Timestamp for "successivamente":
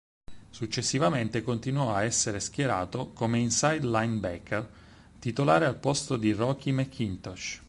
0.49-1.43